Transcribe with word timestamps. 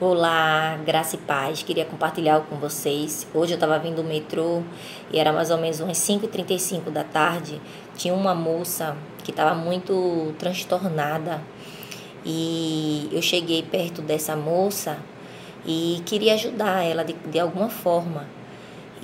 Olá, 0.00 0.76
graça 0.84 1.14
e 1.14 1.18
paz. 1.20 1.62
Queria 1.62 1.84
compartilhar 1.84 2.40
com 2.40 2.56
vocês. 2.56 3.28
Hoje 3.32 3.52
eu 3.52 3.54
estava 3.54 3.78
vindo 3.78 4.02
do 4.02 4.02
metrô 4.02 4.60
e 5.12 5.20
era 5.20 5.32
mais 5.32 5.52
ou 5.52 5.56
menos 5.56 5.78
umas 5.78 5.98
5h35 5.98 6.90
da 6.90 7.04
tarde. 7.04 7.62
Tinha 7.96 8.12
uma 8.12 8.34
moça 8.34 8.96
que 9.22 9.30
estava 9.30 9.54
muito 9.54 10.34
transtornada 10.36 11.40
e 12.26 13.08
eu 13.12 13.22
cheguei 13.22 13.62
perto 13.62 14.02
dessa 14.02 14.34
moça 14.34 14.98
e 15.64 16.02
queria 16.04 16.34
ajudar 16.34 16.82
ela 16.82 17.04
de, 17.04 17.12
de 17.12 17.38
alguma 17.38 17.68
forma. 17.68 18.26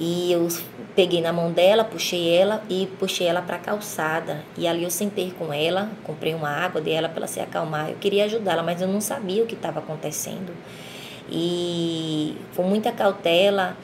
E 0.01 0.33
eu 0.33 0.49
peguei 0.97 1.21
na 1.21 1.31
mão 1.31 1.53
dela, 1.53 1.85
puxei 1.85 2.35
ela 2.35 2.63
e 2.71 2.89
puxei 2.99 3.27
ela 3.27 3.43
para 3.43 3.57
a 3.57 3.59
calçada. 3.59 4.43
E 4.57 4.67
ali 4.67 4.83
eu 4.83 4.91
sentei 4.91 5.31
com 5.39 5.53
ela, 5.53 5.91
comprei 6.05 6.35
uma 6.35 6.49
água, 6.49 6.81
dei 6.81 6.95
ela 6.95 7.07
para 7.07 7.19
ela 7.19 7.27
se 7.27 7.39
acalmar. 7.39 7.91
Eu 7.91 7.97
queria 7.97 8.25
ajudá-la, 8.25 8.63
mas 8.63 8.81
eu 8.81 8.89
não 8.89 9.03
sabia 9.03 9.43
o 9.43 9.47
que 9.47 9.55
estava 9.55 9.81
acontecendo. 9.81 10.57
E 11.31 12.35
com 12.57 12.63
muita 12.63 12.91
cautela, 12.91 13.77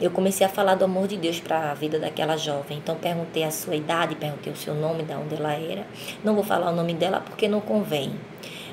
eu 0.00 0.12
comecei 0.12 0.46
a 0.46 0.48
falar 0.48 0.76
do 0.76 0.84
amor 0.84 1.08
de 1.08 1.16
Deus 1.16 1.40
para 1.40 1.72
a 1.72 1.74
vida 1.74 1.98
daquela 1.98 2.36
jovem. 2.36 2.78
Então 2.78 2.94
perguntei 2.94 3.42
a 3.42 3.50
sua 3.50 3.74
idade, 3.74 4.14
perguntei 4.14 4.52
o 4.52 4.56
seu 4.56 4.74
nome, 4.74 5.02
de 5.02 5.12
onde 5.12 5.34
ela 5.34 5.54
era. 5.54 5.84
Não 6.22 6.36
vou 6.36 6.44
falar 6.44 6.70
o 6.70 6.74
nome 6.74 6.94
dela 6.94 7.20
porque 7.20 7.48
não 7.48 7.60
convém. 7.60 8.12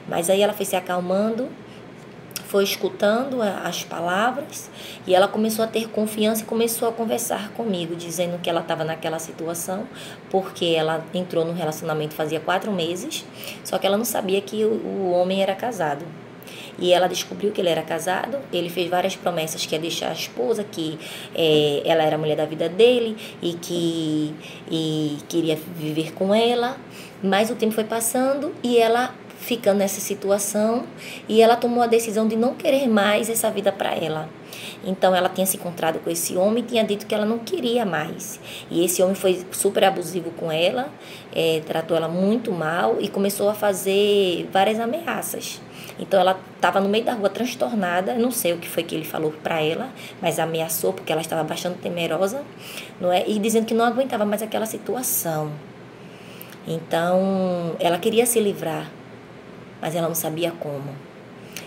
Mas 0.07 0.29
aí 0.29 0.41
ela 0.41 0.53
foi 0.53 0.65
se 0.65 0.75
acalmando 0.75 1.49
foi 2.51 2.65
escutando 2.65 3.41
as 3.41 3.81
palavras 3.81 4.69
e 5.07 5.15
ela 5.15 5.25
começou 5.25 5.63
a 5.63 5.67
ter 5.69 5.87
confiança 5.87 6.41
e 6.41 6.45
começou 6.45 6.89
a 6.89 6.91
conversar 6.91 7.49
comigo, 7.53 7.95
dizendo 7.95 8.37
que 8.41 8.49
ela 8.49 8.59
estava 8.59 8.83
naquela 8.83 9.19
situação 9.19 9.87
porque 10.29 10.65
ela 10.65 11.01
entrou 11.13 11.45
no 11.45 11.53
relacionamento 11.53 12.13
fazia 12.13 12.41
quatro 12.41 12.73
meses, 12.73 13.25
só 13.63 13.77
que 13.77 13.87
ela 13.87 13.97
não 13.97 14.03
sabia 14.03 14.41
que 14.41 14.65
o, 14.65 15.11
homem 15.11 15.41
era 15.41 15.55
casado. 15.55 16.05
E 16.77 16.91
ela 16.91 17.07
descobriu 17.07 17.51
que 17.51 17.61
ele 17.61 17.69
era 17.69 17.83
casado, 17.83 18.37
ele 18.51 18.69
fez 18.69 18.89
várias 18.89 19.15
promessas 19.15 19.65
que 19.65 19.73
ia 19.73 19.79
deixar 19.79 20.09
a 20.09 20.13
esposa, 20.13 20.63
que 20.63 20.99
é, 21.33 21.81
ela 21.85 22.03
era 22.03 22.15
a 22.15 22.19
mulher 22.19 22.35
da 22.35 22.45
vida 22.45 22.67
dele 22.67 23.15
e 23.41 23.53
que 23.53 24.33
e 24.69 25.17
queria 25.29 25.55
viver 25.55 26.11
com 26.13 26.35
ela. 26.35 26.75
Mas 27.23 27.51
o 27.51 27.55
tempo 27.55 27.73
foi 27.73 27.83
passando 27.83 28.51
e 28.63 28.77
ela 28.77 29.13
ficando 29.41 29.79
nessa 29.79 29.99
situação 29.99 30.85
e 31.27 31.41
ela 31.41 31.55
tomou 31.55 31.81
a 31.81 31.87
decisão 31.87 32.27
de 32.27 32.35
não 32.35 32.53
querer 32.53 32.87
mais 32.87 33.29
essa 33.29 33.49
vida 33.49 33.71
para 33.71 33.93
ela. 33.93 34.29
Então 34.83 35.15
ela 35.15 35.27
tinha 35.27 35.45
se 35.45 35.57
encontrado 35.57 35.99
com 35.99 36.09
esse 36.09 36.37
homem 36.37 36.63
e 36.63 36.67
tinha 36.67 36.83
dito 36.83 37.05
que 37.05 37.13
ela 37.13 37.25
não 37.25 37.39
queria 37.39 37.85
mais. 37.85 38.39
E 38.69 38.85
esse 38.85 39.01
homem 39.01 39.15
foi 39.15 39.43
super 39.51 39.83
abusivo 39.83 40.31
com 40.31 40.51
ela, 40.51 40.89
é, 41.33 41.61
tratou 41.65 41.97
ela 41.97 42.07
muito 42.07 42.51
mal 42.51 42.97
e 42.99 43.09
começou 43.09 43.49
a 43.49 43.53
fazer 43.53 44.47
várias 44.53 44.79
ameaças. 44.79 45.59
Então 45.99 46.19
ela 46.19 46.39
estava 46.55 46.79
no 46.79 46.87
meio 46.87 47.03
da 47.03 47.13
rua 47.13 47.29
transtornada, 47.29 48.13
não 48.15 48.31
sei 48.31 48.53
o 48.53 48.57
que 48.57 48.67
foi 48.67 48.83
que 48.83 48.95
ele 48.95 49.05
falou 49.05 49.33
para 49.43 49.61
ela, 49.61 49.89
mas 50.21 50.39
ameaçou 50.39 50.93
porque 50.93 51.11
ela 51.11 51.21
estava 51.21 51.43
bastante 51.43 51.79
temerosa, 51.79 52.43
não 52.99 53.11
é? 53.11 53.27
E 53.27 53.37
dizendo 53.39 53.65
que 53.65 53.73
não 53.73 53.85
aguentava 53.85 54.23
mais 54.23 54.41
aquela 54.41 54.65
situação. 54.65 55.51
Então 56.67 57.75
ela 57.79 57.97
queria 57.97 58.25
se 58.25 58.39
livrar 58.39 59.00
mas 59.81 59.95
ela 59.95 60.07
não 60.07 60.15
sabia 60.15 60.51
como. 60.51 60.95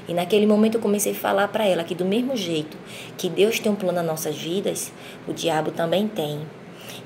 E 0.07 0.13
naquele 0.15 0.47
momento 0.47 0.77
eu 0.77 0.81
comecei 0.81 1.13
a 1.13 1.15
falar 1.15 1.49
para 1.49 1.67
ela 1.67 1.83
que 1.83 1.95
do 1.95 2.05
mesmo 2.05 2.37
jeito 2.37 2.77
que 3.17 3.29
Deus 3.29 3.59
tem 3.59 3.73
um 3.73 3.75
plano 3.75 3.97
nas 3.97 4.07
nossas 4.07 4.37
vidas, 4.37 4.93
o 5.27 5.33
diabo 5.33 5.71
também 5.71 6.07
tem. 6.07 6.41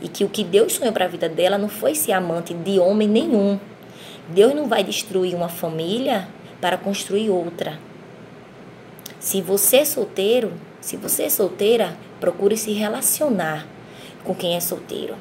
E 0.02 0.08
que 0.08 0.24
o 0.24 0.28
que 0.28 0.44
Deus 0.44 0.74
sonhou 0.74 0.92
para 0.92 1.04
a 1.04 1.08
vida 1.08 1.28
dela 1.28 1.56
não 1.56 1.68
foi 1.68 1.94
ser 1.94 2.12
amante 2.12 2.52
de 2.52 2.78
homem 2.78 3.08
nenhum. 3.08 3.58
Deus 4.28 4.54
não 4.54 4.68
vai 4.68 4.84
destruir 4.84 5.34
uma 5.34 5.48
família 5.48 6.28
para 6.60 6.76
construir 6.76 7.30
outra. 7.30 7.78
Se 9.18 9.40
você 9.40 9.78
é 9.78 9.84
solteiro, 9.84 10.52
se 10.80 10.96
você 10.96 11.24
é 11.24 11.30
solteira, 11.30 11.96
procure 12.20 12.56
se 12.56 12.72
relacionar 12.72 13.66
com 14.24 14.34
quem 14.34 14.56
é 14.56 14.60
solteiro. 14.60 15.14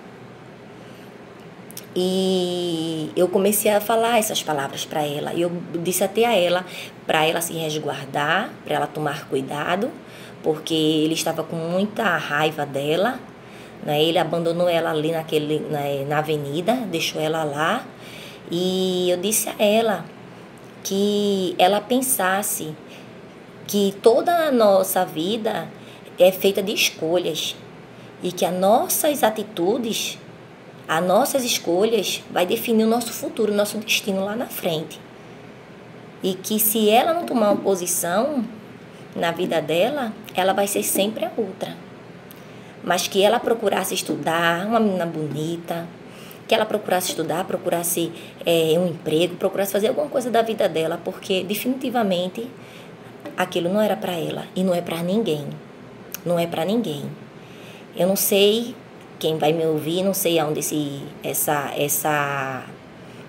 E 1.99 3.09
eu 3.15 3.27
comecei 3.27 3.71
a 3.71 3.81
falar 3.81 4.19
essas 4.19 4.43
palavras 4.43 4.85
para 4.85 5.02
ela. 5.03 5.33
E 5.33 5.41
eu 5.41 5.52
disse 5.81 6.03
até 6.03 6.25
a 6.25 6.35
ela 6.35 6.63
para 7.08 7.25
ela 7.25 7.41
se 7.41 7.53
resguardar, 7.53 8.52
para 8.63 8.75
ela 8.75 8.85
tomar 8.85 9.27
cuidado, 9.27 9.89
porque 10.43 10.75
ele 10.75 11.15
estava 11.15 11.43
com 11.43 11.55
muita 11.55 12.03
raiva 12.03 12.67
dela. 12.67 13.19
Né? 13.83 14.03
Ele 14.03 14.19
abandonou 14.19 14.69
ela 14.69 14.91
ali 14.91 15.11
naquele, 15.11 15.59
na, 15.71 15.80
na 16.08 16.19
avenida, 16.19 16.75
deixou 16.85 17.19
ela 17.19 17.43
lá. 17.43 17.83
E 18.52 19.09
eu 19.09 19.17
disse 19.17 19.49
a 19.49 19.55
ela 19.58 20.05
que 20.83 21.55
ela 21.58 21.81
pensasse 21.81 22.75
que 23.65 23.95
toda 24.03 24.31
a 24.47 24.52
nossa 24.52 25.03
vida 25.03 25.67
é 26.19 26.31
feita 26.31 26.61
de 26.61 26.73
escolhas 26.73 27.55
e 28.21 28.31
que 28.31 28.45
as 28.45 28.53
nossas 28.53 29.23
atitudes 29.23 30.19
as 30.87 31.05
nossas 31.05 31.43
escolhas 31.43 32.23
vai 32.31 32.45
definir 32.45 32.86
o 32.86 32.89
nosso 32.89 33.11
futuro, 33.11 33.52
o 33.52 33.55
nosso 33.55 33.77
destino 33.80 34.23
lá 34.23 34.36
na 34.36 34.45
frente. 34.45 34.99
E 36.23 36.33
que 36.33 36.59
se 36.59 36.89
ela 36.89 37.14
não 37.14 37.25
tomar 37.25 37.52
uma 37.52 37.61
posição 37.61 38.45
na 39.15 39.31
vida 39.31 39.61
dela, 39.61 40.14
ela 40.33 40.53
vai 40.53 40.65
ser 40.65 40.83
sempre 40.83 41.26
a 41.26 41.31
outra. 41.36 41.76
Mas 42.83 43.08
que 43.08 43.21
ela 43.21 43.39
procurasse 43.39 43.93
estudar, 43.93 44.65
uma 44.65 44.80
menina 44.80 45.05
bonita, 45.05 45.86
que 46.47 46.55
ela 46.55 46.65
procurasse 46.65 47.09
estudar, 47.09 47.43
procurasse 47.43 48.11
é, 48.45 48.80
um 48.80 48.87
emprego, 48.87 49.36
procurasse 49.36 49.73
fazer 49.73 49.89
alguma 49.89 50.08
coisa 50.08 50.31
da 50.31 50.42
vida 50.42 50.70
dela, 50.70 50.99
porque 51.03 51.43
definitivamente 51.43 52.47
aquilo 53.36 53.70
não 53.70 53.81
era 53.81 53.97
para 53.97 54.14
ela 54.14 54.45
e 54.55 54.64
não 54.64 54.73
é 54.73 54.81
para 54.81 55.03
ninguém. 55.03 55.45
Não 56.26 56.39
é 56.39 56.47
para 56.47 56.64
ninguém. 56.64 57.03
Eu 57.95 58.08
não 58.08 58.15
sei 58.15 58.73
quem 59.20 59.38
vai 59.38 59.54
me 59.54 59.66
ouvir, 59.66 60.04
não 60.04 60.14
sei 60.14 60.39
aonde 60.39 60.60
esse, 60.60 61.02
essa, 61.23 61.72
essa 61.76 62.66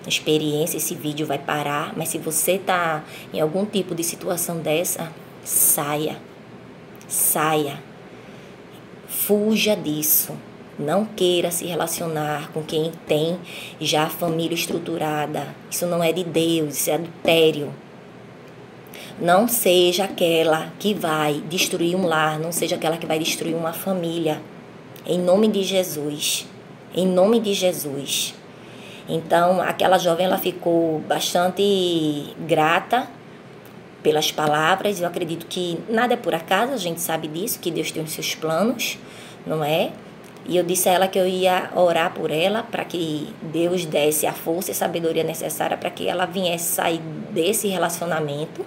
experiência, 0.07 0.77
esse 0.77 0.95
vídeo 0.95 1.25
vai 1.25 1.37
parar, 1.37 1.93
mas 1.95 2.09
se 2.09 2.17
você 2.17 2.53
está 2.53 3.03
em 3.33 3.39
algum 3.39 3.65
tipo 3.65 3.95
de 3.95 4.03
situação 4.03 4.59
dessa, 4.59 5.11
saia. 5.43 6.17
Saia. 7.07 7.81
Fuja 9.07 9.75
disso. 9.75 10.33
Não 10.77 11.03
queira 11.03 11.51
se 11.51 11.65
relacionar 11.65 12.51
com 12.53 12.63
quem 12.63 12.91
tem 13.05 13.37
já 13.81 14.03
a 14.03 14.09
família 14.09 14.55
estruturada. 14.55 15.53
Isso 15.69 15.85
não 15.85 16.01
é 16.01 16.13
de 16.13 16.23
Deus, 16.23 16.77
isso 16.77 16.89
é 16.89 16.93
adultério. 16.93 17.73
Não 19.19 19.45
seja 19.49 20.05
aquela 20.05 20.71
que 20.79 20.93
vai 20.93 21.43
destruir 21.49 21.95
um 21.95 22.05
lar, 22.05 22.39
não 22.39 22.53
seja 22.53 22.77
aquela 22.77 22.95
que 22.95 23.05
vai 23.05 23.19
destruir 23.19 23.53
uma 23.53 23.73
família 23.73 24.41
em 25.05 25.19
nome 25.19 25.47
de 25.47 25.63
Jesus. 25.63 26.47
Em 26.93 27.07
nome 27.07 27.39
de 27.39 27.53
Jesus. 27.53 28.33
Então, 29.07 29.61
aquela 29.61 29.97
jovem 29.97 30.25
ela 30.25 30.37
ficou 30.37 30.99
bastante 30.99 32.33
grata 32.47 33.07
pelas 34.03 34.31
palavras. 34.31 35.01
Eu 35.01 35.07
acredito 35.07 35.47
que 35.47 35.79
nada 35.89 36.13
é 36.13 36.17
por 36.17 36.35
acaso, 36.35 36.73
a 36.73 36.77
gente 36.77 37.01
sabe 37.01 37.27
disso, 37.27 37.59
que 37.59 37.71
Deus 37.71 37.91
tem 37.91 38.03
os 38.03 38.11
seus 38.11 38.35
planos, 38.35 38.97
não 39.45 39.63
é? 39.63 39.91
E 40.45 40.57
eu 40.57 40.63
disse 40.63 40.89
a 40.89 40.93
ela 40.93 41.07
que 41.07 41.19
eu 41.19 41.27
ia 41.27 41.69
orar 41.75 42.13
por 42.13 42.31
ela 42.31 42.63
para 42.63 42.83
que 42.85 43.33
Deus 43.41 43.85
desse 43.85 44.25
a 44.25 44.33
força 44.33 44.71
e 44.71 44.73
sabedoria 44.73 45.23
necessária 45.23 45.77
para 45.77 45.89
que 45.89 46.07
ela 46.07 46.25
viesse 46.25 46.75
sair 46.75 47.01
desse 47.31 47.67
relacionamento, 47.67 48.65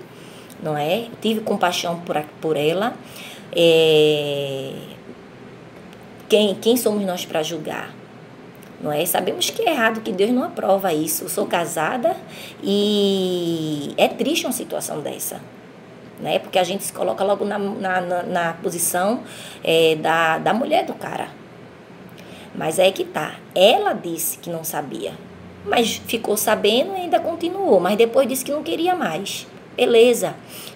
não 0.63 0.77
é? 0.77 1.07
tive 1.21 1.41
compaixão 1.41 2.01
por, 2.01 2.23
por 2.41 2.57
ela. 2.57 2.95
É, 3.55 4.73
quem, 6.33 6.55
quem 6.55 6.79
somos 6.79 7.05
nós 7.05 7.27
para 7.27 7.43
julgar? 7.43 7.93
Não 8.81 8.91
é? 8.91 9.05
Sabemos 9.05 9.51
que 9.51 9.69
é 9.69 9.71
errado, 9.71 10.01
que 10.01 10.11
Deus 10.11 10.31
não 10.31 10.43
aprova 10.43 10.91
isso. 10.91 11.25
Eu 11.25 11.29
sou 11.29 11.45
casada 11.45 12.17
e 12.63 13.93
é 13.99 14.09
triste 14.09 14.47
uma 14.47 14.53
situação 14.53 15.01
dessa. 15.01 15.43
Né? 16.19 16.39
Porque 16.39 16.59
a 16.59 16.65
gente 16.65 16.85
se 16.85 16.93
coloca 16.93 17.23
logo 17.23 17.45
na, 17.45 17.59
na, 17.59 18.01
na, 18.01 18.23
na 18.23 18.53
posição 18.55 19.21
é, 19.63 19.95
da, 19.97 20.39
da 20.39 20.55
mulher 20.55 20.87
do 20.87 20.95
cara. 20.95 21.29
Mas 22.55 22.79
é 22.79 22.91
que 22.91 23.05
tá. 23.05 23.35
Ela 23.55 23.93
disse 23.93 24.39
que 24.39 24.49
não 24.49 24.65
sabia. 24.65 25.13
Mas 25.67 26.01
ficou 26.07 26.35
sabendo 26.35 26.93
e 26.93 27.03
ainda 27.03 27.21
continuou. 27.21 27.79
Mas 27.79 27.99
depois 27.99 28.27
disse 28.27 28.43
que 28.43 28.53
não 28.53 28.63
queria 28.63 28.95
mais. 28.95 29.47
Beleza. 29.77 30.35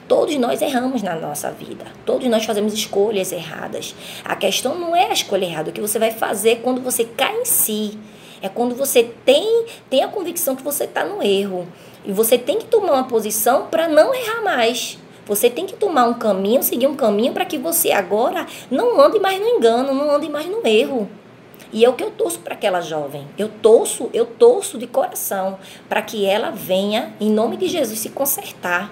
Todos 0.09 0.37
nós 0.37 0.63
erramos 0.63 1.03
na 1.03 1.17
nossa 1.17 1.51
vida. 1.51 1.85
Todos 2.05 2.29
nós 2.29 2.45
fazemos 2.45 2.73
escolhas 2.73 3.33
erradas. 3.33 3.95
A 4.25 4.37
questão 4.37 4.79
não 4.79 4.95
é 4.95 5.07
a 5.07 5.13
escolha 5.13 5.45
errada, 5.45 5.71
o 5.71 5.73
que 5.73 5.81
você 5.81 5.99
vai 5.99 6.13
fazer 6.13 6.61
quando 6.63 6.81
você 6.81 7.05
cai 7.05 7.41
em 7.41 7.45
si. 7.45 7.99
É 8.41 8.49
quando 8.49 8.75
você 8.75 9.03
tem, 9.25 9.67
tem 9.91 10.05
a 10.05 10.09
convicção 10.09 10.55
que 10.55 10.63
você 10.63 10.85
está 10.85 11.05
no 11.05 11.23
erro. 11.23 11.67
E 12.05 12.13
você 12.13 12.39
tem 12.39 12.59
que 12.59 12.67
tomar 12.67 12.93
uma 12.93 13.09
posição 13.09 13.67
para 13.67 13.89
não 13.89 14.15
errar 14.15 14.43
mais. 14.43 14.99
Você 15.27 15.51
tem 15.51 15.67
que 15.67 15.75
tomar 15.75 16.05
um 16.05 16.15
caminho, 16.15 16.63
seguir 16.63 16.87
um 16.87 16.95
caminho 16.95 17.33
para 17.33 17.45
que 17.45 17.59
você 17.59 17.91
agora 17.91 18.47
não 18.71 19.01
ande 19.01 19.19
mais 19.19 19.41
no 19.41 19.49
engano, 19.49 19.93
não 19.93 20.15
ande 20.15 20.29
mais 20.29 20.47
no 20.47 20.65
erro. 20.65 21.11
E 21.77 21.85
é 21.85 21.91
o 21.91 21.93
que 21.93 22.03
eu 22.03 22.11
torço 22.11 22.39
para 22.39 22.55
aquela 22.55 22.81
jovem. 22.81 23.29
Eu 23.37 23.51
torço, 23.51 24.09
eu 24.15 24.25
torço 24.25 24.79
de 24.79 24.87
coração 24.87 25.59
para 25.91 26.01
que 26.01 26.25
ela 26.25 26.51
venha, 26.51 27.15
em 27.21 27.31
nome 27.31 27.59
de 27.59 27.69
Jesus, 27.69 27.99
se 27.99 28.09
consertar 28.09 28.91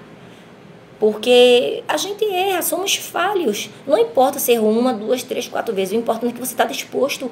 Porque 1.00 1.82
a 1.88 1.96
gente 1.96 2.26
erra, 2.26 2.60
somos 2.60 2.94
falhos. 2.96 3.70
Não 3.86 3.96
importa 3.96 4.38
ser 4.38 4.60
uma, 4.60 4.92
duas, 4.92 5.22
três, 5.22 5.48
quatro 5.48 5.74
vezes. 5.74 5.94
O 5.94 5.98
importante 5.98 6.32
é 6.32 6.34
que 6.34 6.38
você 6.38 6.52
está 6.52 6.66
disposto 6.66 7.30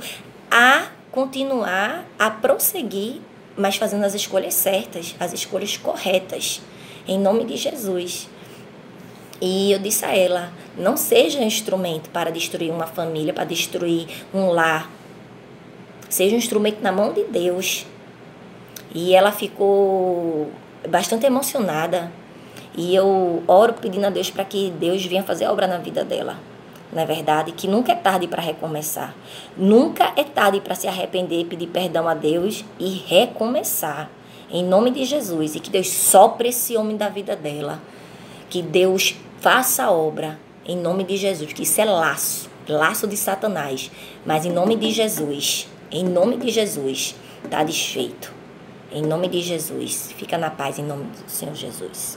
a 0.51 0.87
continuar, 1.11 2.07
a 2.19 2.31
prosseguir, 2.31 3.21
mas 3.55 3.77
fazendo 3.77 4.05
as 4.05 4.15
escolhas 4.15 4.55
certas, 4.55 5.15
as 5.21 5.35
escolhas 5.35 5.77
corretas. 5.77 6.63
Em 7.07 7.19
nome 7.19 7.45
de 7.45 7.59
Jesus. 7.59 8.27
E 9.39 9.71
eu 9.71 9.79
disse 9.79 10.03
a 10.07 10.17
ela: 10.17 10.51
não 10.79 10.97
seja 10.97 11.41
um 11.41 11.43
instrumento 11.43 12.09
para 12.09 12.31
destruir 12.31 12.71
uma 12.71 12.87
família, 12.87 13.35
para 13.35 13.45
destruir 13.45 14.07
um 14.33 14.49
lar. 14.49 15.02
Seja 16.13 16.35
um 16.35 16.39
instrumento 16.39 16.83
na 16.83 16.93
mão 16.93 17.15
de 17.15 17.25
Deus. 17.25 17.87
E 18.95 19.15
ela 19.15 19.33
ficou 19.33 20.51
bastante 20.87 21.25
emocionada. 21.25 22.13
E 22.77 22.95
eu 22.95 23.43
oro 23.47 23.73
pedindo 23.73 24.05
a 24.05 24.11
Deus 24.11 24.31
para 24.31 24.45
que 24.45 24.71
Deus 24.79 25.03
venha 25.07 25.23
fazer 25.23 25.47
obra 25.47 25.67
na 25.67 25.79
vida 25.79 26.05
dela. 26.05 26.37
É 26.95 27.07
verdade? 27.07 27.53
Que 27.53 27.67
nunca 27.67 27.93
é 27.93 27.95
tarde 27.95 28.29
para 28.29 28.43
recomeçar. 28.43 29.15
Nunca 29.57 30.13
é 30.15 30.25
tarde 30.25 30.61
para 30.61 30.75
se 30.75 30.87
arrepender, 30.87 31.47
pedir 31.47 31.69
perdão 31.69 32.07
a 32.07 32.13
Deus 32.13 32.63
e 32.79 32.91
recomeçar. 33.07 34.11
Em 34.51 34.63
nome 34.63 34.91
de 34.91 35.07
Jesus. 35.07 35.55
E 35.55 35.61
que 35.61 35.71
Deus 35.71 35.89
sopre 35.89 36.51
esse 36.51 36.77
homem 36.77 36.99
da 36.99 37.09
vida 37.09 37.35
dela. 37.35 37.81
Que 38.51 38.61
Deus 38.61 39.17
Faça 39.43 39.83
a 39.83 39.91
obra 39.91 40.39
em 40.65 40.77
nome 40.77 41.03
de 41.03 41.17
Jesus, 41.17 41.53
que 41.53 41.65
isso 41.65 41.81
é 41.81 41.85
laço, 41.85 42.49
laço 42.69 43.09
de 43.09 43.17
Satanás. 43.17 43.91
Mas 44.25 44.47
em 44.47 44.53
nome 44.53 44.77
de 44.77 44.93
Jesus, 44.93 45.67
em 45.93 46.05
nome 46.05 46.39
de 46.39 46.51
Jesus, 46.51 47.15
está 47.45 47.63
desfeito. 47.63 48.33
Em 48.91 49.03
nome 49.03 49.29
de 49.29 49.41
Jesus. 49.41 50.13
Fica 50.17 50.39
na 50.39 50.51
paz 50.51 50.79
em 50.79 50.85
nome 50.85 51.05
do 51.05 51.31
Senhor 51.31 51.55
Jesus. 51.55 52.11